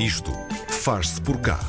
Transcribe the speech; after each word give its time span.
Isto 0.00 0.32
faz-se 0.66 1.20
por 1.20 1.38
cá. 1.42 1.60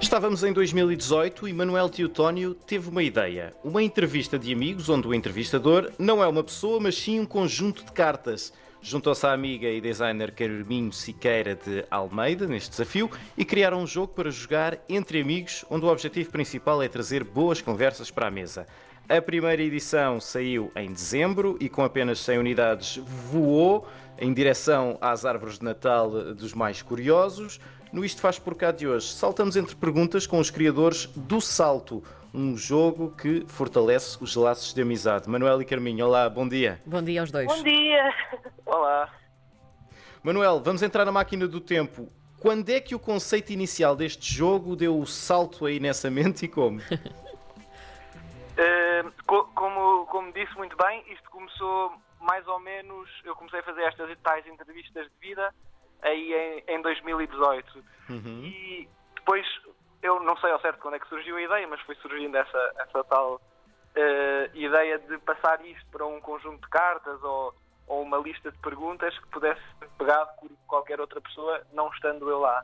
Estávamos 0.00 0.42
em 0.42 0.50
2018 0.50 1.46
e 1.46 1.52
Manuel 1.52 1.90
Teotónio 1.90 2.54
teve 2.54 2.88
uma 2.88 3.02
ideia. 3.02 3.54
Uma 3.62 3.82
entrevista 3.82 4.38
de 4.38 4.50
amigos, 4.50 4.88
onde 4.88 5.06
o 5.06 5.12
entrevistador 5.12 5.92
não 5.98 6.24
é 6.24 6.26
uma 6.26 6.42
pessoa, 6.42 6.80
mas 6.80 6.96
sim 6.96 7.20
um 7.20 7.26
conjunto 7.26 7.84
de 7.84 7.92
cartas. 7.92 8.50
Juntou-se 8.86 9.26
à 9.26 9.32
amiga 9.32 9.66
e 9.66 9.80
designer 9.80 10.30
Carminho 10.32 10.92
Siqueira 10.92 11.54
de 11.54 11.86
Almeida 11.90 12.46
neste 12.46 12.68
desafio 12.68 13.10
e 13.34 13.42
criaram 13.42 13.80
um 13.80 13.86
jogo 13.86 14.12
para 14.12 14.30
jogar 14.30 14.78
entre 14.90 15.22
amigos, 15.22 15.64
onde 15.70 15.86
o 15.86 15.88
objetivo 15.88 16.30
principal 16.30 16.82
é 16.82 16.86
trazer 16.86 17.24
boas 17.24 17.62
conversas 17.62 18.10
para 18.10 18.28
a 18.28 18.30
mesa. 18.30 18.66
A 19.08 19.22
primeira 19.22 19.62
edição 19.62 20.20
saiu 20.20 20.70
em 20.76 20.92
dezembro 20.92 21.56
e, 21.60 21.70
com 21.70 21.82
apenas 21.82 22.20
100 22.20 22.38
unidades, 22.38 22.96
voou 23.32 23.88
em 24.18 24.34
direção 24.34 24.98
às 25.00 25.24
árvores 25.24 25.58
de 25.58 25.64
Natal 25.64 26.34
dos 26.34 26.52
mais 26.52 26.82
curiosos. 26.82 27.58
No 27.90 28.04
Isto 28.04 28.20
Faz 28.20 28.38
Por 28.38 28.54
Cá 28.54 28.70
de 28.70 28.86
hoje, 28.86 29.06
saltamos 29.06 29.56
entre 29.56 29.74
perguntas 29.74 30.26
com 30.26 30.38
os 30.38 30.50
criadores 30.50 31.06
do 31.16 31.40
Salto, 31.40 32.04
um 32.34 32.56
jogo 32.56 33.14
que 33.16 33.46
fortalece 33.46 34.18
os 34.20 34.34
laços 34.34 34.74
de 34.74 34.82
amizade. 34.82 35.30
Manuel 35.30 35.62
e 35.62 35.64
Carminho, 35.64 36.04
olá, 36.04 36.28
bom 36.28 36.48
dia. 36.48 36.82
Bom 36.84 37.00
dia 37.00 37.20
aos 37.20 37.30
dois. 37.30 37.46
Bom 37.46 37.62
dia. 37.62 38.12
Olá. 38.66 39.08
Manuel, 40.20 40.60
vamos 40.60 40.82
entrar 40.82 41.04
na 41.04 41.12
máquina 41.12 41.46
do 41.46 41.60
tempo. 41.60 42.12
Quando 42.40 42.70
é 42.70 42.80
que 42.80 42.94
o 42.94 42.98
conceito 42.98 43.52
inicial 43.52 43.94
deste 43.94 44.34
jogo 44.34 44.74
deu 44.74 44.98
o 44.98 45.06
salto 45.06 45.64
aí 45.64 45.78
nessa 45.78 46.10
mente 46.10 46.46
e 46.46 46.48
como? 46.48 46.80
Uh, 46.80 46.82
co 49.26 49.44
como, 49.54 50.04
como 50.06 50.32
disse 50.32 50.54
muito 50.56 50.76
bem, 50.76 51.04
isto 51.12 51.30
começou 51.30 51.92
mais 52.20 52.44
ou 52.48 52.58
menos. 52.58 53.08
Eu 53.24 53.36
comecei 53.36 53.60
a 53.60 53.62
fazer 53.62 53.82
estas 53.82 54.18
tais 54.18 54.44
entrevistas 54.46 55.06
de 55.06 55.28
vida 55.28 55.54
aí 56.02 56.62
em, 56.68 56.74
em 56.74 56.82
2018. 56.82 57.84
Uhum. 58.10 58.44
E 58.44 58.88
depois, 59.14 59.46
eu 60.04 60.20
não 60.20 60.36
sei 60.36 60.50
ao 60.50 60.60
certo 60.60 60.80
quando 60.80 60.96
é 60.96 61.00
que 61.00 61.08
surgiu 61.08 61.36
a 61.36 61.42
ideia, 61.42 61.66
mas 61.66 61.80
foi 61.80 61.94
surgindo 61.96 62.36
essa, 62.36 62.72
essa 62.78 63.02
tal 63.04 63.36
uh, 63.36 64.50
ideia 64.56 64.98
de 64.98 65.16
passar 65.18 65.64
isto 65.64 65.86
para 65.90 66.04
um 66.04 66.20
conjunto 66.20 66.60
de 66.60 66.68
cartas 66.68 67.22
ou, 67.24 67.54
ou 67.86 68.02
uma 68.02 68.18
lista 68.18 68.52
de 68.52 68.58
perguntas 68.58 69.18
que 69.18 69.26
pudesse 69.28 69.62
ser 69.78 69.88
pegado 69.96 70.28
por 70.38 70.50
qualquer 70.68 71.00
outra 71.00 71.22
pessoa, 71.22 71.62
não 71.72 71.88
estando 71.88 72.28
eu 72.28 72.38
lá. 72.38 72.62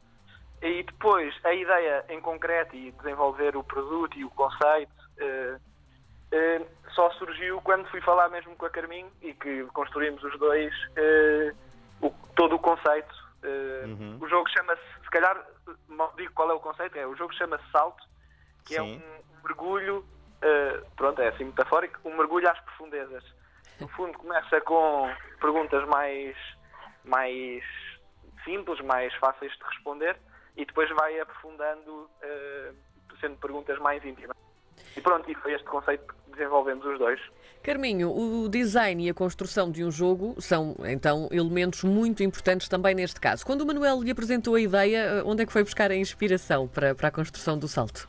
E 0.60 0.82
depois, 0.82 1.34
a 1.42 1.54
ideia 1.54 2.04
em 2.10 2.20
concreto 2.20 2.76
e 2.76 2.92
desenvolver 2.92 3.56
o 3.56 3.64
produto 3.64 4.18
e 4.18 4.24
o 4.24 4.30
conceito 4.30 4.92
uh, 4.92 5.56
uh, 5.56 6.66
só 6.90 7.10
surgiu 7.12 7.58
quando 7.62 7.88
fui 7.88 8.02
falar 8.02 8.28
mesmo 8.28 8.54
com 8.54 8.66
a 8.66 8.70
Carminho 8.70 9.10
e 9.22 9.32
que 9.32 9.64
construímos 9.72 10.22
os 10.22 10.38
dois 10.38 10.74
o, 12.02 12.10
todo 12.36 12.56
o 12.56 12.58
conceito 12.58 13.29
uhum. 13.44 14.18
O 14.20 14.28
jogo 14.28 14.48
chama-se, 14.50 14.82
se 15.02 15.10
calhar, 15.10 15.46
digo 16.16 16.32
qual 16.34 16.50
é 16.50 16.54
o 16.54 16.60
conceito, 16.60 16.96
é 16.98 17.06
o 17.06 17.16
jogo 17.16 17.34
chama-se 17.34 17.64
Salto, 17.70 18.02
que 18.64 18.76
é 18.76 18.78
Sim. 18.78 19.02
é 19.02 19.06
um, 19.06 19.38
um 19.38 19.42
mergulho, 19.42 19.98
uh, 19.98 20.90
pronto, 20.96 21.20
é 21.20 21.28
assim 21.28 21.44
metafórico, 21.44 21.98
um 22.04 22.16
mergulho 22.16 22.48
às 22.48 22.58
profundezas. 22.60 23.24
No 23.80 23.88
fundo 23.88 24.18
começa 24.18 24.60
com 24.60 25.10
perguntas 25.40 25.86
mais, 25.88 26.36
mais 27.04 27.64
simples, 28.44 28.80
mais 28.80 29.14
fáceis 29.14 29.52
de 29.52 29.64
responder 29.64 30.16
e 30.56 30.64
depois 30.64 30.90
vai 30.90 31.18
aprofundando, 31.20 32.10
uh, 32.22 32.76
sendo 33.20 33.36
perguntas 33.36 33.78
mais 33.78 34.04
íntimas. 34.04 34.36
E 34.96 35.00
pronto, 35.00 35.30
e 35.30 35.34
foi 35.36 35.54
este 35.54 35.66
conceito 35.66 36.04
que 36.06 36.30
desenvolvemos 36.32 36.84
os 36.84 36.98
dois. 36.98 37.20
Carminho, 37.62 38.10
o 38.10 38.48
design 38.48 39.06
e 39.06 39.10
a 39.10 39.14
construção 39.14 39.70
de 39.70 39.84
um 39.84 39.90
jogo 39.90 40.34
são, 40.40 40.74
então, 40.84 41.28
elementos 41.30 41.84
muito 41.84 42.22
importantes 42.22 42.68
também 42.68 42.94
neste 42.94 43.20
caso. 43.20 43.44
Quando 43.44 43.60
o 43.60 43.66
Manuel 43.66 44.02
lhe 44.02 44.10
apresentou 44.10 44.54
a 44.54 44.60
ideia, 44.60 45.22
onde 45.26 45.42
é 45.42 45.46
que 45.46 45.52
foi 45.52 45.62
buscar 45.62 45.90
a 45.90 45.94
inspiração 45.94 46.66
para, 46.66 46.94
para 46.94 47.08
a 47.08 47.10
construção 47.10 47.58
do 47.58 47.68
salto? 47.68 48.08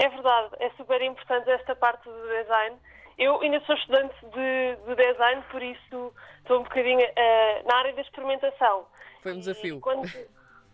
É 0.00 0.08
verdade, 0.08 0.48
é 0.58 0.68
super 0.70 1.00
importante 1.00 1.48
esta 1.48 1.76
parte 1.76 2.08
do 2.08 2.28
design. 2.28 2.76
Eu 3.18 3.40
ainda 3.40 3.60
sou 3.60 3.76
estudante 3.76 4.16
de, 4.34 4.76
de 4.84 4.96
design, 4.96 5.42
por 5.52 5.62
isso 5.62 6.12
estou 6.40 6.58
um 6.58 6.64
bocadinho 6.64 7.06
uh, 7.06 7.68
na 7.68 7.76
área 7.76 7.92
da 7.92 8.00
experimentação. 8.00 8.86
Foi 9.22 9.32
um 9.32 9.38
desafio. 9.38 9.76
E 9.76 9.80
quando, 9.80 10.10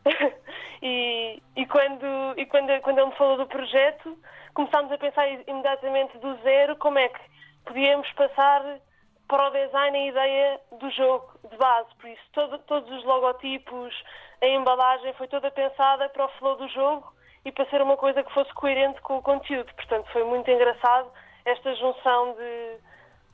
e, 0.80 1.42
e, 1.56 1.66
quando, 1.66 2.06
e 2.38 2.46
quando, 2.46 2.80
quando 2.80 2.98
ele 2.98 3.08
me 3.08 3.16
falou 3.16 3.36
do 3.36 3.46
projeto, 3.46 4.18
começámos 4.58 4.90
a 4.90 4.98
pensar 4.98 5.28
imediatamente 5.46 6.18
do 6.18 6.34
zero 6.42 6.74
como 6.78 6.98
é 6.98 7.08
que 7.08 7.20
podíamos 7.64 8.10
passar 8.14 8.80
para 9.28 9.46
o 9.46 9.50
design 9.50 9.96
a 9.96 10.06
ideia 10.08 10.60
do 10.80 10.90
jogo 10.90 11.32
de 11.48 11.56
base. 11.56 11.88
Por 11.94 12.10
isso, 12.10 12.22
todo, 12.32 12.58
todos 12.64 12.90
os 12.90 13.04
logotipos, 13.04 13.94
a 14.42 14.46
embalagem 14.46 15.12
foi 15.12 15.28
toda 15.28 15.48
pensada 15.52 16.08
para 16.08 16.24
o 16.24 16.28
flow 16.40 16.56
do 16.56 16.66
jogo 16.70 17.12
e 17.44 17.52
para 17.52 17.66
ser 17.66 17.80
uma 17.80 17.96
coisa 17.96 18.24
que 18.24 18.34
fosse 18.34 18.52
coerente 18.54 19.00
com 19.02 19.18
o 19.18 19.22
conteúdo. 19.22 19.72
Portanto, 19.76 20.10
foi 20.12 20.24
muito 20.24 20.50
engraçado 20.50 21.08
esta 21.44 21.72
junção 21.76 22.34
de, 22.34 22.78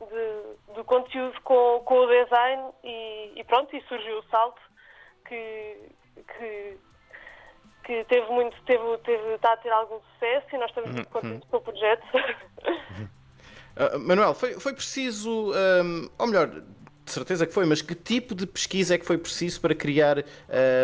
de, 0.07 0.75
do 0.75 0.85
conteúdo 0.85 1.41
com, 1.41 1.81
com 1.87 2.01
o 2.01 2.07
design 2.07 2.71
e, 2.85 3.33
e, 3.37 3.45
pronto, 3.45 3.75
e 3.75 3.81
surgiu 3.85 4.19
o 4.19 4.25
salto 4.25 4.61
que, 5.27 5.89
que, 6.37 6.79
que 7.85 8.05
teve 8.05 8.27
muito, 8.31 8.57
teve, 8.63 8.99
teve, 9.05 9.35
está 9.35 9.53
a 9.53 9.57
ter 9.57 9.71
algum 9.71 10.01
sucesso 10.13 10.47
e 10.53 10.59
nós 10.59 10.69
estamos 10.71 10.91
muito 10.91 11.07
uhum. 11.07 11.21
contentes 11.21 11.49
com 11.51 11.57
o 11.57 11.61
projeto. 11.61 12.07
Uh, 13.77 13.99
Manuel, 13.99 14.35
foi, 14.35 14.55
foi 14.55 14.73
preciso, 14.73 15.53
um, 15.53 16.09
ou 16.19 16.27
melhor, 16.27 16.49
de 16.49 17.11
certeza 17.11 17.47
que 17.47 17.53
foi, 17.53 17.67
mas 17.67 17.83
que 17.83 17.95
tipo 17.95 18.35
de 18.35 18.47
pesquisa 18.47 18.95
é 18.95 18.99
que 18.99 19.05
foi 19.05 19.19
preciso 19.19 19.61
para 19.61 19.75
criar 19.75 20.19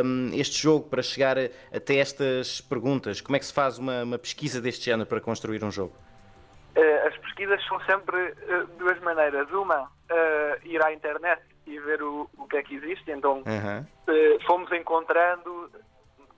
um, 0.04 0.30
este 0.34 0.62
jogo, 0.62 0.88
para 0.88 1.02
chegar 1.02 1.36
até 1.74 1.96
estas 1.96 2.60
perguntas? 2.60 3.20
Como 3.20 3.36
é 3.36 3.38
que 3.38 3.46
se 3.46 3.54
faz 3.54 3.78
uma, 3.78 4.02
uma 4.02 4.18
pesquisa 4.18 4.60
deste 4.60 4.84
género 4.84 5.08
para 5.08 5.20
construir 5.20 5.64
um 5.64 5.70
jogo? 5.70 5.94
Uh, 6.76 7.08
as 7.08 7.16
pesquisas 7.18 7.64
são 7.66 7.80
sempre 7.80 8.16
uh, 8.16 8.66
duas 8.78 8.98
maneiras. 9.00 9.50
Uma, 9.50 9.82
uh, 9.84 10.66
ir 10.66 10.84
à 10.84 10.92
internet 10.92 11.42
e 11.66 11.78
ver 11.80 12.02
o, 12.02 12.28
o 12.36 12.46
que 12.46 12.58
é 12.58 12.62
que 12.62 12.74
existe. 12.74 13.10
Então, 13.10 13.42
-huh. 13.42 13.86
fomos 14.46 14.70
encontrando 14.72 15.69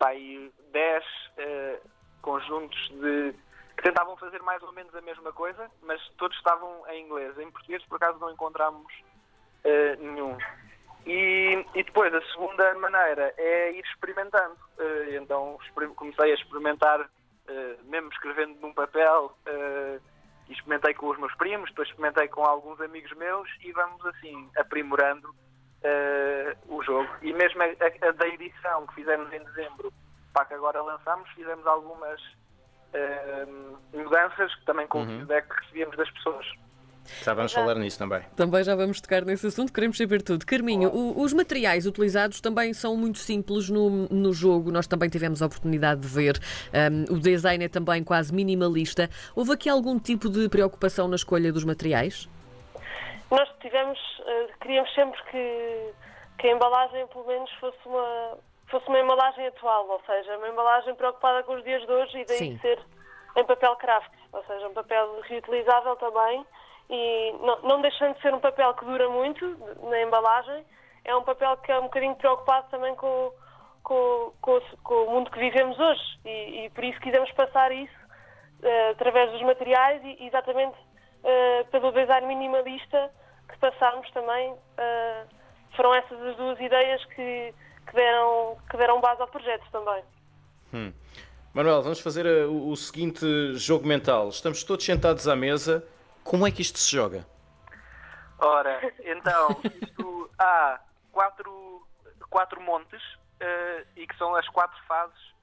pá, 0.02 0.10
10 0.72 1.04
conjuntos 2.22 2.88
de 3.00 3.34
que 3.76 3.82
tentavam 3.82 4.16
fazer 4.16 4.40
mais 4.42 4.62
ou 4.62 4.72
menos 4.72 4.94
a 4.94 5.00
mesma 5.00 5.32
coisa, 5.32 5.70
mas 5.82 6.00
todos 6.18 6.36
estavam 6.36 6.82
em 6.88 7.04
inglês. 7.04 7.38
Em 7.38 7.50
português, 7.50 7.82
por 7.86 7.96
acaso, 7.96 8.18
não 8.18 8.30
encontramos 8.30 8.92
uh, 9.64 10.02
nenhum. 10.02 10.36
E, 11.06 11.64
e, 11.74 11.82
depois, 11.82 12.14
a 12.14 12.22
segunda 12.32 12.74
maneira 12.74 13.34
é 13.36 13.72
ir 13.72 13.84
experimentando. 13.84 14.56
Uh, 14.78 15.14
então, 15.20 15.58
comecei 15.96 16.30
a 16.30 16.34
experimentar, 16.34 17.00
uh, 17.00 17.84
mesmo 17.84 18.08
escrevendo 18.12 18.60
num 18.60 18.72
papel, 18.72 19.36
experimentei 20.48 20.94
com 20.94 21.08
os 21.08 21.18
meus 21.18 21.34
primos, 21.36 21.70
depois 21.70 21.88
experimentei 21.88 22.28
com 22.28 22.44
alguns 22.44 22.80
amigos 22.80 23.10
meus 23.12 23.48
e 23.62 23.72
vamos, 23.72 24.04
assim, 24.06 24.50
aprimorando 24.56 25.34
o 26.68 26.82
jogo. 26.82 27.08
E 27.22 27.32
mesmo 27.32 27.62
a, 27.62 27.66
a, 27.66 28.08
a 28.08 28.12
da 28.12 28.28
edição 28.28 28.86
que 28.86 28.94
fizemos 28.96 29.32
em 29.32 29.42
dezembro, 29.44 29.92
para 30.32 30.44
que 30.46 30.54
agora 30.54 30.82
lançamos, 30.82 31.28
fizemos 31.30 31.66
algumas 31.66 32.20
uh, 32.22 33.78
mudanças, 33.92 34.52
também 34.64 34.86
com 34.86 34.98
uhum. 34.98 35.04
o 35.04 35.08
feedback 35.08 35.48
que 35.48 35.60
recebíamos 35.62 35.96
das 35.96 36.10
pessoas. 36.10 36.46
Já 37.24 37.34
vamos 37.34 37.52
falar 37.52 37.74
nisso 37.76 37.98
também. 37.98 38.22
Também 38.36 38.62
já 38.62 38.76
vamos 38.76 39.00
tocar 39.00 39.24
nesse 39.24 39.46
assunto, 39.46 39.72
queremos 39.72 39.96
saber 39.96 40.22
tudo. 40.22 40.46
Carminho, 40.46 40.88
o, 40.88 41.20
os 41.20 41.32
materiais 41.32 41.84
utilizados 41.84 42.40
também 42.40 42.72
são 42.72 42.96
muito 42.96 43.18
simples 43.18 43.68
no, 43.68 44.08
no 44.08 44.32
jogo, 44.32 44.70
nós 44.70 44.86
também 44.86 45.08
tivemos 45.08 45.42
a 45.42 45.46
oportunidade 45.46 46.00
de 46.00 46.08
ver. 46.08 46.38
Um, 46.72 47.16
o 47.16 47.18
design 47.18 47.64
é 47.64 47.68
também 47.68 48.04
quase 48.04 48.32
minimalista. 48.32 49.10
Houve 49.34 49.52
aqui 49.52 49.68
algum 49.68 49.98
tipo 49.98 50.30
de 50.30 50.48
preocupação 50.48 51.08
na 51.08 51.16
escolha 51.16 51.52
dos 51.52 51.64
materiais? 51.64 52.28
Nós 53.32 53.48
tivemos, 53.60 53.98
uh, 54.18 54.58
queríamos 54.60 54.92
sempre 54.94 55.22
que, 55.30 55.94
que 56.38 56.48
a 56.48 56.52
embalagem 56.52 57.06
pelo 57.06 57.24
menos 57.24 57.50
fosse 57.54 57.78
uma, 57.86 58.38
fosse 58.66 58.86
uma 58.88 59.00
embalagem 59.00 59.46
atual, 59.46 59.88
ou 59.88 60.02
seja, 60.04 60.36
uma 60.36 60.50
embalagem 60.50 60.94
preocupada 60.94 61.42
com 61.44 61.54
os 61.54 61.64
dias 61.64 61.80
de 61.86 61.90
hoje 61.90 62.18
e 62.18 62.24
daí 62.26 62.36
Sim. 62.36 62.58
ser 62.58 62.78
em 63.34 63.44
papel 63.44 63.74
craft, 63.76 64.12
ou 64.34 64.44
seja, 64.44 64.68
um 64.68 64.74
papel 64.74 65.18
reutilizável 65.22 65.96
também 65.96 66.44
e 66.90 67.34
não, 67.40 67.58
não 67.62 67.80
deixando 67.80 68.14
de 68.16 68.20
ser 68.20 68.34
um 68.34 68.40
papel 68.40 68.74
que 68.74 68.84
dura 68.84 69.08
muito 69.08 69.56
na 69.88 70.02
embalagem, 70.02 70.62
é 71.02 71.16
um 71.16 71.24
papel 71.24 71.56
que 71.56 71.72
é 71.72 71.78
um 71.78 71.84
bocadinho 71.84 72.14
preocupado 72.16 72.68
também 72.70 72.94
com, 72.96 73.32
com, 73.82 74.30
com, 74.42 74.60
com 74.84 74.94
o 75.04 75.10
mundo 75.10 75.30
que 75.30 75.38
vivemos 75.38 75.78
hoje 75.80 76.18
e, 76.26 76.66
e, 76.66 76.70
por 76.70 76.84
isso 76.84 77.00
quisemos 77.00 77.32
passar 77.32 77.72
isso 77.72 77.98
uh, 78.62 78.90
através 78.90 79.32
dos 79.32 79.40
materiais 79.40 80.02
e 80.04 80.26
exatamente 80.26 80.76
uh, 80.76 81.64
pelo 81.70 81.92
design 81.92 82.26
minimalista 82.26 83.10
que 83.52 83.58
passámos 83.58 84.10
também. 84.10 84.52
Uh, 84.52 85.28
foram 85.76 85.94
essas 85.94 86.20
as 86.20 86.36
duas 86.36 86.58
ideias 86.60 87.04
que 87.06 87.54
que 87.86 87.94
deram, 87.94 88.56
que 88.70 88.76
deram 88.76 89.00
base 89.00 89.20
ao 89.20 89.28
projeto 89.28 89.64
também. 89.70 90.04
Hum. 90.72 90.92
Manuel, 91.54 91.82
vamos 91.82 92.00
fazer 92.00 92.24
uh, 92.26 92.50
o, 92.50 92.70
o 92.70 92.76
seguinte 92.76 93.54
jogo 93.54 93.86
mental. 93.86 94.28
Estamos 94.28 94.64
todos 94.64 94.84
sentados 94.84 95.28
à 95.28 95.36
mesa. 95.36 95.86
Como 96.24 96.46
é 96.46 96.50
que 96.50 96.62
isto 96.62 96.78
se 96.78 96.94
joga? 96.94 97.26
Ora, 98.38 98.80
então, 99.00 99.60
isto 99.82 100.30
há 100.38 100.80
quatro, 101.10 101.86
quatro 102.30 102.60
montes 102.60 103.02
uh, 103.14 103.86
e 103.96 104.06
que 104.06 104.16
são 104.16 104.34
as 104.34 104.48
quatro 104.48 104.78
fases 104.86 105.34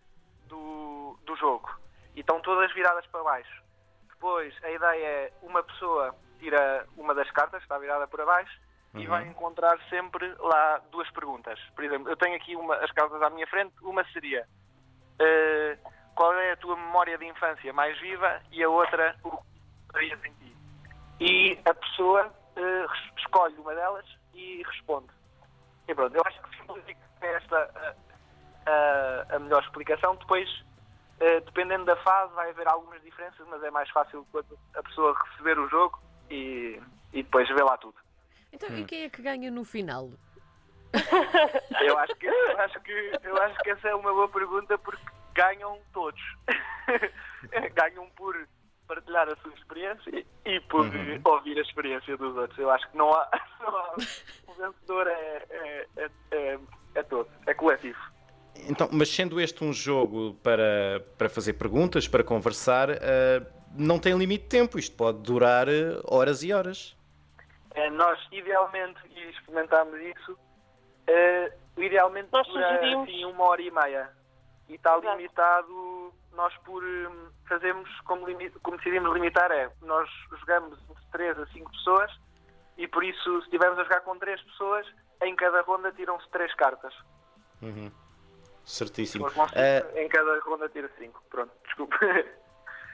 do, 0.48 1.18
do 1.26 1.36
jogo. 1.36 1.70
E 2.16 2.22
estão 2.22 2.42
todas 2.42 2.74
viradas 2.74 3.06
para 3.08 3.24
baixo. 3.24 3.64
Depois, 4.10 4.54
a 4.64 4.72
ideia 4.72 5.06
é 5.06 5.34
uma 5.44 5.64
pessoa 5.64 6.16
tira 6.40 6.88
uma 6.98 7.14
das 7.14 7.30
cartas, 7.32 7.62
está 7.62 7.78
virada 7.78 8.08
para 8.08 8.26
baixo, 8.26 8.60
uhum. 8.94 9.02
e 9.02 9.08
vai 9.08 9.28
encontrar 9.28 9.78
sempre 9.90 10.28
lá 10.40 10.82
duas 10.92 11.10
perguntas. 11.12 11.60
Por 11.76 11.84
exemplo, 11.84 12.10
eu 12.10 12.18
tenho 12.18 12.36
aqui 12.36 12.56
uma, 12.56 12.76
as 12.76 12.92
cartas 12.92 13.22
à 13.22 13.30
minha 13.30 13.48
frente. 13.48 13.74
Uma 13.82 14.04
seria 14.12 14.48
uh, 15.20 15.92
qual 16.16 16.34
é 16.34 16.52
a 16.52 16.58
tua 16.58 16.76
memória 16.76 17.18
de 17.18 17.26
infância 17.26 17.72
mais 17.74 17.98
viva 18.00 18.42
e 18.52 18.64
a 18.64 18.70
outra 18.70 19.16
o 19.24 19.38
que 19.94 20.06
em 20.06 20.34
ti. 20.34 20.56
E 21.20 21.60
a 21.66 21.74
pessoa 21.74 22.28
uh, 22.28 23.18
escolhe 23.18 23.56
uma 23.58 23.76
delas 23.76 24.06
e 24.34 24.64
responde. 24.64 25.10
E 25.88 25.96
pronto, 25.96 26.16
eu 26.16 26.22
acho 26.26 26.42
que 26.42 26.58
simplifica 26.58 27.00
esta 27.22 27.96
a, 28.66 28.72
a, 28.72 29.36
a 29.36 29.40
melhor 29.40 29.62
explicação. 29.64 30.16
Depois, 30.16 30.48
uh, 31.20 31.42
dependendo 31.46 31.86
da 31.86 31.96
fase, 31.98 32.34
vai 32.34 32.52
haver 32.52 32.68
algumas 32.68 33.02
diferenças, 33.02 33.46
mas 33.48 33.64
é 33.64 33.72
mais 33.72 33.90
fácil 33.90 34.26
quando 34.32 34.58
a 34.76 34.84
pessoa 34.84 35.18
receber 35.32 35.58
o 35.60 35.68
jogo 35.68 36.00
e, 36.30 36.80
e 37.14 37.24
depois 37.24 37.48
ver 37.48 37.64
lá 37.64 37.78
tudo. 37.78 37.96
Então, 38.52 38.70
hum. 38.70 38.80
e 38.80 38.86
quem 38.86 39.04
é 39.04 39.10
que 39.10 39.22
ganha 39.22 39.52
no 39.52 39.64
final? 39.64 40.12
eu 41.82 41.98
acho 42.00 42.16
que 42.16 42.26
eu 42.26 42.60
acho 42.60 42.80
que 42.82 43.12
eu 43.24 43.38
acho 43.44 43.60
que 43.60 43.70
essa 43.70 43.90
é 43.90 43.96
uma 43.96 44.12
boa 44.12 44.28
pergunta 44.28 44.78
porque 44.78 45.04
ganham 45.36 45.80
todos. 45.94 46.22
ganham 47.76 48.10
por 48.16 48.36
partilhar 48.88 49.30
a 49.30 49.36
sua 49.38 49.54
experiência 49.54 50.26
e 50.46 50.60
por 50.62 50.86
uhum. 50.86 51.22
ouvir 51.24 51.58
a 51.60 51.62
experiência 51.62 52.18
dos 52.18 52.36
outros. 52.36 52.58
Eu 52.58 52.72
acho 52.72 52.90
que 52.90 52.98
não 52.98 53.14
há, 53.14 53.30
não 53.62 53.78
há 53.78 53.96
o 54.48 54.54
vencedor 54.54 55.08
é, 55.08 55.46
é, 55.50 55.88
é, 55.98 56.10
é, 56.32 56.60
é 56.96 57.04
todo, 57.04 57.30
é 57.46 57.54
coletivo. 57.54 58.00
Então, 58.68 58.90
mas 58.92 59.10
sendo 59.10 59.40
este 59.40 59.64
um 59.64 59.72
jogo 59.72 60.34
para, 60.44 61.06
para 61.18 61.30
fazer 61.30 61.54
perguntas, 61.54 62.08
para 62.08 62.24
conversar, 62.24 62.90
uh, 62.90 63.59
não 63.80 63.98
tem 63.98 64.18
limite 64.18 64.44
de 64.44 64.50
tempo, 64.50 64.78
isto 64.78 64.96
pode 64.96 65.20
durar 65.20 65.68
uh, 65.68 66.02
horas 66.06 66.44
e 66.44 66.52
horas. 66.52 66.96
É, 67.74 67.90
nós, 67.90 68.20
idealmente, 68.32 69.00
e 69.10 69.30
experimentámos 69.30 70.00
isso, 70.02 70.34
uh, 70.34 71.82
idealmente 71.82 72.30
nós 72.32 72.48
dura 72.48 73.02
assim, 73.02 73.26
uma 73.26 73.46
hora 73.46 73.62
e 73.62 73.72
meia. 73.72 74.10
E 74.68 74.76
está 74.76 74.98
Exato. 74.98 75.18
limitado, 75.18 76.14
nós 76.34 76.56
por 76.58 76.84
um, 76.84 77.30
fazemos, 77.48 77.90
como, 78.02 78.26
como 78.62 78.78
decidimos 78.78 79.14
limitar, 79.14 79.52
é 79.52 79.72
nós 79.82 80.10
jogamos 80.40 80.78
entre 80.90 81.04
3 81.12 81.40
a 81.40 81.48
5 81.48 81.72
pessoas 81.72 82.12
e 82.78 82.88
por 82.88 83.04
isso, 83.04 83.40
se 83.40 83.46
estivermos 83.46 83.80
a 83.80 83.84
jogar 83.84 84.02
com 84.02 84.18
3 84.18 84.42
pessoas, 84.42 84.86
em 85.24 85.36
cada 85.36 85.62
ronda 85.62 85.92
tiram-se 85.92 86.30
3 86.30 86.54
cartas. 86.56 86.94
Uhum. 87.62 87.92
Certíssimo. 88.64 89.28
Uh... 89.28 89.98
Em 89.98 90.08
cada 90.08 90.40
ronda 90.42 90.70
tira 90.70 90.90
5. 90.98 91.24
Pronto, 91.30 91.52
desculpe. 91.66 91.98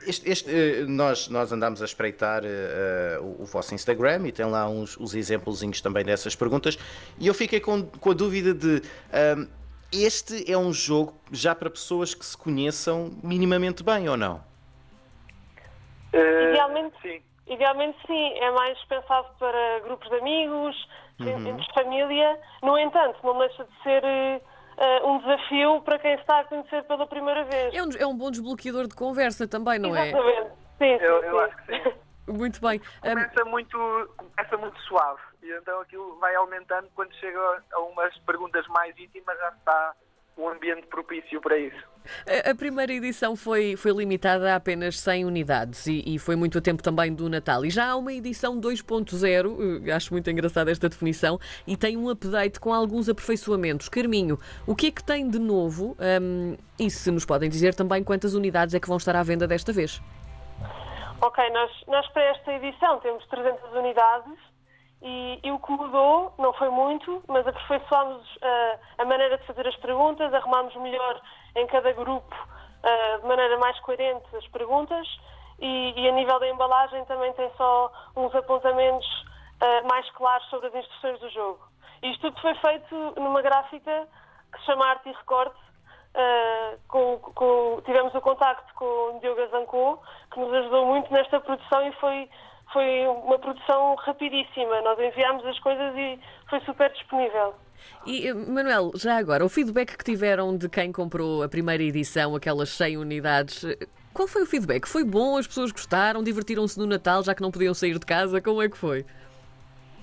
Este, 0.05 0.29
este, 0.29 0.49
eh, 0.51 0.85
nós, 0.87 1.29
nós 1.29 1.51
andamos 1.51 1.81
a 1.81 1.85
espreitar 1.85 2.43
uh, 2.43 3.23
o, 3.23 3.41
o, 3.41 3.45
vosso 3.45 3.73
Instagram 3.73 4.27
e 4.27 4.31
tem 4.31 4.45
lá 4.45 4.67
uns, 4.67 4.97
uns 4.97 5.15
exemplos 5.15 5.61
também 5.81 6.03
dessas 6.03 6.35
perguntas 6.35 6.77
e 7.19 7.25
eu 7.25 7.33
fiquei 7.33 7.59
com, 7.59 7.83
com 7.83 8.11
a 8.11 8.13
dúvida 8.13 8.53
de 8.53 8.77
uh, 8.77 9.49
este 9.91 10.51
é 10.51 10.57
um 10.57 10.73
jogo 10.73 11.13
já 11.31 11.55
para 11.55 11.69
pessoas 11.69 12.13
que 12.13 12.25
se 12.25 12.37
conheçam 12.37 13.11
minimamente 13.23 13.83
bem 13.83 14.09
ou 14.09 14.17
não? 14.17 14.43
Uh, 16.13 16.51
idealmente 16.51 16.95
sim. 17.01 17.21
Idealmente 17.47 17.97
sim, 18.07 18.33
é 18.39 18.51
mais 18.51 18.77
pensado 18.85 19.27
para 19.37 19.79
grupos 19.81 20.09
de 20.09 20.15
amigos, 20.15 20.87
uhum. 21.19 21.47
entre 21.47 21.73
família. 21.73 22.39
No 22.63 22.77
entanto, 22.77 23.19
não 23.23 23.37
deixa 23.37 23.63
de 23.63 23.83
ser 23.83 24.03
uh, 24.77 25.07
um 25.07 25.19
desafio 25.19 25.81
para 25.81 25.99
quem 25.99 26.13
está 26.15 26.39
a 26.39 26.43
conhecer 26.45 26.83
pela 26.83 27.07
primeira 27.07 27.43
vez. 27.43 27.73
É 27.73 27.83
um, 27.83 27.89
é 27.99 28.07
um 28.07 28.17
bom 28.17 28.31
desbloqueador 28.31 28.87
de 28.87 28.95
conversa 28.95 29.47
também, 29.47 29.79
não 29.79 29.95
é? 29.95 30.09
Exatamente. 30.09 30.49
Sim, 30.77 30.97
sim, 30.97 31.03
eu, 31.03 31.23
eu 31.23 31.39
acho 31.39 31.57
que 31.57 31.65
sim. 31.65 31.93
Muito 32.27 32.59
bem. 32.59 32.81
Começa, 33.01 33.45
muito, 33.45 34.09
começa 34.17 34.57
muito 34.57 34.81
suave 34.81 35.21
e 35.43 35.51
então 35.51 35.79
aquilo 35.81 36.17
vai 36.17 36.33
aumentando 36.33 36.89
quando 36.95 37.13
chega 37.17 37.39
a 37.71 37.79
umas 37.81 38.17
perguntas 38.19 38.65
mais 38.69 38.97
íntimas 38.97 39.37
já 39.37 39.49
está 39.49 39.95
um 40.37 40.49
ambiente 40.49 40.85
propício 40.87 41.39
para 41.41 41.57
isso. 41.57 41.95
A, 42.49 42.53
primeira 42.53 42.93
edição 42.93 43.35
foi, 43.35 43.75
foi 43.75 43.91
limitada 43.91 44.53
a 44.53 44.57
apenas 44.57 44.99
100 44.99 45.25
unidades 45.25 45.87
e, 45.87 46.03
e, 46.05 46.19
foi 46.19 46.35
muito 46.35 46.57
a 46.57 46.61
tempo 46.61 46.83
também 46.83 47.13
do 47.13 47.29
Natal. 47.29 47.65
E 47.65 47.69
já 47.69 47.89
há 47.89 47.95
uma 47.95 48.13
edição 48.13 48.59
2.0, 48.59 49.87
eh, 49.87 49.91
acho 49.91 50.13
muito 50.13 50.29
engraçada 50.29 50.71
esta 50.71 50.87
definição, 50.87 51.39
e 51.65 51.75
tem 51.75 51.97
um 51.97 52.09
update 52.09 52.59
com 52.59 52.73
alguns 52.73 53.09
aperfeiçoamentos. 53.09 53.89
Carminho, 53.89 54.37
o 54.67 54.75
que 54.75 54.87
é 54.87 54.91
que 54.91 55.03
tem 55.03 55.27
de 55.27 55.39
novo? 55.39 55.97
Um, 56.21 56.55
e 56.77 56.89
se 56.89 57.09
nos 57.09 57.25
podem 57.25 57.49
dizer 57.49 57.73
também 57.73 58.03
quantas 58.03 58.35
unidades 58.35 58.75
é 58.75 58.79
que 58.79 58.87
vão 58.87 58.97
estar 58.97 59.15
à 59.15 59.23
venda 59.23 59.47
desta 59.47 59.71
vez? 59.71 60.01
Ok, 61.21 61.49
nós, 61.51 61.71
nós 61.87 62.07
para 62.09 62.23
esta 62.23 62.51
edição 62.53 62.99
temos 62.99 63.25
300 63.27 63.73
unidades 63.73 64.54
e, 65.01 65.39
e, 65.43 65.51
o 65.51 65.59
que 65.59 65.71
mudou, 65.71 66.33
não 66.37 66.53
foi 66.53 66.69
muito, 66.69 67.23
mas 67.27 67.45
aperfeiçoámos 67.45 68.35
uh, 68.37 68.79
a 68.97 69.05
maneira 69.05 69.37
de 69.37 69.45
fazer 69.45 69.67
as 69.67 69.75
perguntas, 69.77 70.33
arrumámos 70.33 70.75
melhor 70.77 71.21
em 71.55 71.67
cada 71.67 71.91
grupo, 71.91 72.35
uh, 72.35 73.21
de 73.21 73.27
maneira 73.27 73.57
mais 73.59 73.79
coerente, 73.81 74.25
as 74.35 74.47
perguntas. 74.47 75.07
E, 75.59 75.93
e, 75.95 76.09
a 76.09 76.11
nível 76.11 76.39
da 76.39 76.49
embalagem 76.49 77.05
também 77.05 77.31
tem 77.33 77.49
só 77.55 77.91
uns 78.15 78.33
apontamentos 78.35 79.07
uh, 79.61 79.87
mais 79.87 80.09
claros 80.11 80.47
sobre 80.49 80.67
as 80.67 80.75
instruções 80.75 81.19
do 81.19 81.29
jogo. 81.29 81.59
Isto 82.01 82.31
tudo 82.31 82.41
foi 82.41 82.55
feito 82.55 83.13
numa 83.17 83.41
gráfica 83.41 84.07
que 84.51 84.59
se 84.59 84.65
chama 84.65 84.85
Arte 84.87 85.09
e 85.09 85.13
Recorte. 85.13 85.65
Com, 86.87 87.19
com, 87.19 87.81
tivemos 87.83 88.15
o 88.15 88.21
contacto 88.21 88.73
com 88.75 88.85
o 88.85 89.19
Diogo 89.19 89.45
Zanco, 89.47 90.01
que 90.31 90.39
nos 90.39 90.53
ajudou 90.53 90.85
muito 90.85 91.11
nesta 91.11 91.41
produção 91.41 91.85
e 91.85 91.91
foi 91.93 92.29
foi 92.75 93.07
uma 93.07 93.39
produção 93.39 93.95
rapidíssima. 93.95 94.81
Nós 94.81 94.99
enviámos 94.99 95.45
as 95.45 95.57
coisas 95.59 95.95
e 95.95 96.19
foi 96.49 96.59
super 96.61 96.91
disponível. 96.91 97.55
E, 98.05 98.33
Manuel, 98.33 98.91
já 98.95 99.17
agora, 99.17 99.45
o 99.45 99.49
feedback 99.49 99.97
que 99.97 100.03
tiveram 100.03 100.57
de 100.57 100.67
quem 100.67 100.91
comprou 100.91 101.41
a 101.41 101.47
primeira 101.47 101.81
edição, 101.81 102.35
aquelas 102.35 102.69
100 102.71 102.97
unidades, 102.97 103.63
qual 104.13 104.27
foi 104.27 104.43
o 104.43 104.45
feedback? 104.45 104.85
Foi 104.87 105.05
bom? 105.05 105.37
As 105.37 105.47
pessoas 105.47 105.71
gostaram? 105.71 106.21
Divertiram-se 106.21 106.77
no 106.77 106.85
Natal, 106.85 107.23
já 107.23 107.33
que 107.33 107.41
não 107.41 107.49
podiam 107.49 107.73
sair 107.73 107.97
de 107.97 108.05
casa? 108.05 108.41
Como 108.41 108.61
é 108.61 108.67
que 108.67 108.77
foi? 108.77 109.05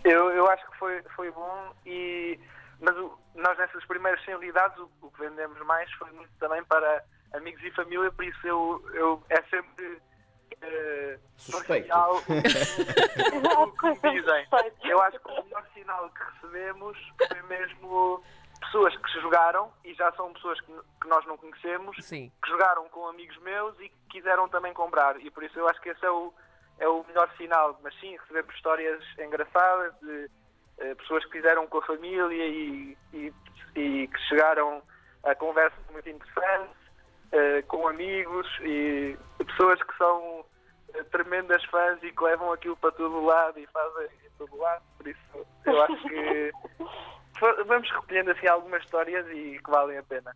Eu, 0.05 0.31
eu 0.31 0.49
acho 0.49 0.67
que 0.71 0.79
foi, 0.79 1.03
foi 1.15 1.31
bom, 1.31 1.75
e, 1.85 2.41
mas 2.81 2.97
o, 2.97 3.17
nós 3.37 3.57
nessas 3.59 3.85
primeiras 3.85 4.25
100 4.25 4.37
unidades 4.37 4.79
o, 4.79 4.91
o, 5.03 5.11
que 5.11 5.21
vendemos 5.21 5.59
mais 5.67 5.93
foi 5.93 6.11
muito 6.11 6.31
também 6.41 6.65
para 6.65 7.05
amigos 7.35 7.63
e 7.63 7.71
família, 7.71 8.11
por 8.11 8.25
isso 8.25 8.47
eu, 8.47 8.83
eu 8.95 9.23
é 9.31 9.41
sempre 9.43 10.01
uh, 10.63 11.21
Suspeito. 11.37 11.89
como 13.79 13.95
dizem. 14.13 14.47
Eu 14.85 15.01
acho 15.03 15.19
que 15.21 15.31
o 15.31 15.45
melhor 15.45 15.67
sinal 15.75 16.11
que 16.11 16.23
recebemos 16.35 16.99
foi 17.29 17.43
mesmo 17.43 18.23
pessoas 18.61 18.97
que 18.97 19.11
se 19.11 19.21
jogaram 19.21 19.71
e 19.85 19.93
já 19.95 20.11
são 20.13 20.33
pessoas 20.33 20.61
que, 20.61 20.73
que 21.01 21.09
nós 21.09 21.25
não 21.27 21.37
conhecemos, 21.37 21.97
Sim. 22.01 22.33
que 22.43 22.51
jogaram 22.51 22.89
com 22.89 23.07
amigos 23.09 23.37
meus 23.39 23.79
e 23.81 23.89
que 23.89 23.97
quiseram 24.11 24.49
também 24.49 24.73
comprar. 24.73 25.21
E 25.21 25.31
por 25.31 25.43
isso 25.43 25.59
eu 25.59 25.69
acho 25.69 25.81
que 25.81 25.91
esse 25.91 26.05
é 26.05 26.11
o, 26.11 26.33
é 26.79 26.89
o 26.89 27.05
melhor 27.07 27.31
sinal. 27.37 27.79
Mas 27.83 27.95
sim, 28.01 28.17
recebemos 28.17 28.55
histórias 28.55 29.03
engraçadas 29.19 29.95
de 30.01 30.31
uh, 30.79 30.97
pessoas 30.97 31.25
que 31.27 31.33
fizeram 31.33 31.67
com 31.67 31.79
a 31.79 31.87
família 31.87 32.47
e, 32.47 32.97
e, 33.13 33.33
e 33.75 34.09
que 34.09 34.19
chegaram 34.29 34.83
a 35.25 35.35
conversas 35.35 35.79
muito 35.91 36.09
interessantes, 36.09 36.82
uh, 37.33 37.67
com 37.67 37.89
amigos 37.89 38.47
e 38.63 39.17
pessoas 39.39 39.83
que 39.83 39.97
são 39.97 40.45
tremendas 41.11 41.65
fãs 41.65 41.99
e 42.03 42.13
que 42.13 42.23
levam 42.23 42.53
aquilo 42.53 42.77
para 42.77 42.93
todo 42.93 43.25
lado 43.25 43.59
e 43.59 43.67
fazem 43.69 44.07
em 44.25 44.31
todo 44.39 44.57
lado, 44.57 44.83
por 44.99 45.09
isso 45.09 45.47
eu 45.65 45.83
acho 45.83 46.03
que 46.09 46.53
vamos 47.67 47.91
recolhendo 47.91 48.31
assim 48.31 48.47
algumas 48.47 48.83
histórias 48.83 49.27
e 49.29 49.59
que 49.59 49.71
valem 49.71 49.99
a 49.99 50.03
pena. 50.03 50.35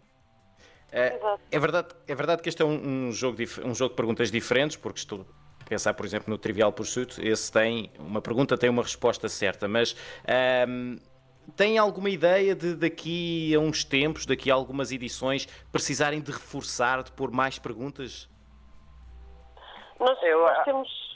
É, 0.93 1.19
é 1.51 1.59
verdade, 1.59 1.89
é 2.07 2.15
verdade 2.15 2.43
que 2.43 2.49
este 2.49 2.63
é 2.63 2.65
um, 2.65 3.09
um, 3.09 3.13
jogo, 3.13 3.39
um 3.65 3.75
jogo 3.75 3.91
de 3.91 3.97
perguntas 3.97 4.31
diferentes, 4.31 4.77
porque 4.77 4.99
estou 4.99 5.27
a 5.61 5.65
pensar, 5.65 5.95
por 5.95 6.07
exemplo, 6.07 6.31
no 6.31 6.39
Trivial 6.39 6.73
Pursuit, 6.73 7.21
esse 7.27 7.53
tem 7.53 7.93
uma 7.99 8.23
pergunta, 8.23 8.57
tem 8.57 8.71
uma 8.71 8.83
resposta 8.83 9.29
certa, 9.29 9.67
mas 9.67 9.97
um, 10.69 10.97
tem 11.55 11.79
alguma 11.79 12.11
ideia 12.11 12.55
de 12.55 12.75
daqui 12.75 13.55
a 13.55 13.59
uns 13.59 13.85
tempos, 13.85 14.27
daqui 14.27 14.51
a 14.51 14.55
algumas 14.55 14.91
edições, 14.93 15.47
precisarem 15.71 16.21
de 16.21 16.33
reforçar, 16.33 17.03
de 17.03 17.13
pôr 17.13 17.31
mais 17.31 17.59
perguntas? 17.59 18.29
Nós, 20.01 20.23
eu, 20.23 20.41
nós 20.41 20.65
temos. 20.65 21.07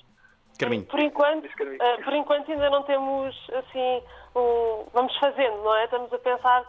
Carminho. 0.59 0.85
Por 0.85 1.01
enquanto, 1.01 1.47
uh, 1.47 2.05
por 2.05 2.13
enquanto 2.13 2.53
ainda 2.53 2.71
não 2.71 2.83
temos 2.83 3.35
assim. 3.51 4.03
Um, 4.37 4.87
vamos 4.93 5.17
fazendo, 5.19 5.57
não 5.63 5.75
é? 5.75 5.85
Estamos 5.85 6.13
a 6.13 6.19
pensar, 6.19 6.65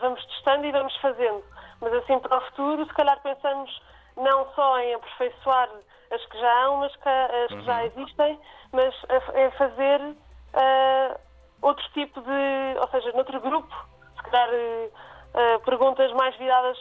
vamos 0.00 0.24
testando 0.26 0.66
e 0.66 0.72
vamos 0.72 0.94
fazendo. 0.98 1.42
Mas 1.80 1.92
assim 1.94 2.18
para 2.18 2.38
o 2.38 2.40
futuro, 2.48 2.86
se 2.86 2.94
calhar 2.94 3.20
pensamos 3.22 3.70
não 4.16 4.46
só 4.54 4.78
em 4.80 4.94
aperfeiçoar 4.94 5.70
as 6.10 6.24
que 6.26 6.38
já 6.38 6.64
há, 6.64 6.70
mas 6.72 6.96
que, 6.96 7.08
as 7.08 7.48
que 7.48 7.64
já 7.64 7.80
uhum. 7.80 7.86
existem, 7.86 8.40
mas 8.72 8.94
em 9.34 9.50
fazer 9.52 10.00
uh, 10.00 11.20
outro 11.62 11.84
tipo 11.92 12.20
de. 12.20 12.78
Ou 12.80 12.88
seja, 12.90 13.12
noutro 13.12 13.40
grupo, 13.40 13.74
se 14.16 14.30
calhar, 14.30 14.48
uh, 14.48 15.60
perguntas 15.64 16.12
mais 16.12 16.36
viradas 16.36 16.76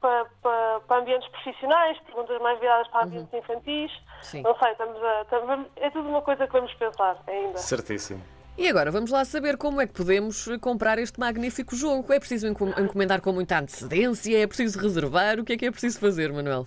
para, 0.00 0.26
para, 0.42 0.80
para, 0.80 1.00
ambientes 1.00 1.28
profissionais, 1.28 1.98
perguntas 2.00 2.40
mais 2.40 2.58
viradas 2.60 2.88
para 2.88 3.04
ambientes 3.04 3.32
uhum. 3.32 3.38
infantis. 3.38 3.92
Sim. 4.22 4.42
Não 4.42 4.56
sei, 4.58 4.72
estamos 4.72 5.02
a, 5.02 5.22
estamos, 5.22 5.66
é 5.76 5.90
tudo 5.90 6.08
uma 6.08 6.22
coisa 6.22 6.46
que 6.46 6.52
vamos 6.52 6.72
pensar 6.74 7.16
ainda. 7.26 7.58
Certíssimo. 7.58 8.22
E 8.58 8.68
agora 8.70 8.90
vamos 8.90 9.10
lá 9.10 9.22
saber 9.24 9.58
como 9.58 9.82
é 9.82 9.86
que 9.86 9.92
podemos 9.92 10.48
comprar 10.62 10.98
este 10.98 11.20
magnífico 11.20 11.76
jogo. 11.76 12.10
É 12.10 12.18
preciso 12.18 12.46
encomendar 12.46 13.20
com 13.20 13.30
muita 13.30 13.58
antecedência? 13.58 14.42
É 14.42 14.46
preciso 14.46 14.80
reservar? 14.80 15.38
O 15.38 15.44
que 15.44 15.52
é 15.52 15.56
que 15.58 15.66
é 15.66 15.70
preciso 15.70 16.00
fazer, 16.00 16.32
Manuel? 16.32 16.66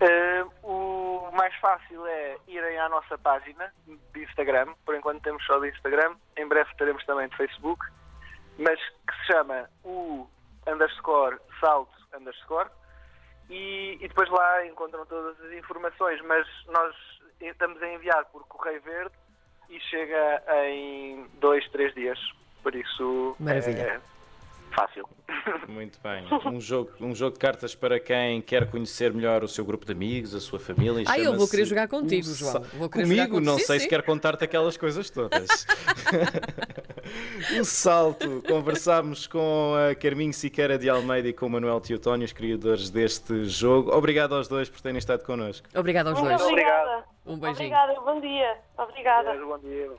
Uh, 0.00 0.50
mais 1.36 1.54
fácil 1.56 2.06
é 2.06 2.36
irem 2.48 2.78
à 2.78 2.88
nossa 2.88 3.16
página 3.18 3.72
de 3.86 4.24
Instagram. 4.24 4.74
Por 4.84 4.94
enquanto 4.94 5.22
temos 5.22 5.44
só 5.44 5.58
de 5.58 5.68
Instagram. 5.68 6.16
Em 6.36 6.46
breve 6.46 6.74
teremos 6.76 7.04
também 7.04 7.28
de 7.28 7.36
Facebook. 7.36 7.84
Mas 8.58 8.80
que 8.80 9.16
se 9.18 9.26
chama 9.32 9.68
o 9.84 10.26
underscore 10.66 11.38
salto 11.60 11.94
underscore. 12.14 12.70
E, 13.48 13.98
e 14.00 14.08
depois 14.08 14.28
lá 14.30 14.66
encontram 14.66 15.06
todas 15.06 15.38
as 15.40 15.52
informações. 15.52 16.20
Mas 16.22 16.46
nós 16.66 16.94
estamos 17.40 17.80
a 17.82 17.88
enviar 17.88 18.24
por 18.26 18.46
Correio 18.48 18.80
Verde 18.82 19.14
e 19.68 19.78
chega 19.80 20.42
em 20.64 21.28
dois, 21.34 21.68
três 21.70 21.94
dias. 21.94 22.18
Por 22.62 22.74
isso 22.74 23.36
Maravilha. 23.38 23.82
é 23.82 24.15
fácil. 24.74 25.08
Muito 25.68 25.98
bem. 26.02 26.24
Um 26.46 26.60
jogo, 26.60 26.92
um 27.00 27.14
jogo 27.14 27.32
de 27.34 27.38
cartas 27.40 27.74
para 27.74 27.98
quem 27.98 28.40
quer 28.40 28.70
conhecer 28.70 29.12
melhor 29.12 29.42
o 29.42 29.48
seu 29.48 29.64
grupo 29.64 29.84
de 29.84 29.92
amigos, 29.92 30.34
a 30.34 30.40
sua 30.40 30.58
família. 30.58 31.04
Ah, 31.08 31.18
eu 31.18 31.36
vou 31.36 31.48
querer 31.48 31.64
jogar 31.64 31.88
contigo, 31.88 32.26
João. 32.26 32.62
Vou 32.74 32.88
Comigo? 32.88 33.40
Não 33.40 33.58
sim, 33.58 33.64
sei 33.64 33.78
sim. 33.78 33.84
se 33.84 33.88
quer 33.88 34.02
contar-te 34.02 34.44
aquelas 34.44 34.76
coisas 34.76 35.10
todas. 35.10 35.66
o 37.58 37.64
salto. 37.64 38.42
Conversámos 38.46 39.26
com 39.26 39.74
a 39.74 39.94
Carminho 39.94 40.32
Siqueira 40.32 40.78
de 40.78 40.88
Almeida 40.88 41.28
e 41.28 41.32
com 41.32 41.46
o 41.46 41.50
Manuel 41.50 41.80
Teotónio, 41.80 42.24
os 42.24 42.32
criadores 42.32 42.90
deste 42.90 43.44
jogo. 43.44 43.90
Obrigado 43.94 44.34
aos 44.34 44.48
dois 44.48 44.68
por 44.68 44.80
terem 44.80 44.98
estado 44.98 45.24
connosco. 45.24 45.66
Obrigado 45.74 46.08
aos 46.08 46.20
dois. 46.20 46.40
Obrigada. 46.42 47.04
Um 47.26 47.38
beijinho. 47.38 47.74
Obrigada, 47.74 48.00
bom 48.00 48.20
dia. 48.20 48.56
Obrigada. 48.78 49.36
Bom 49.44 49.58
dia. 49.58 49.90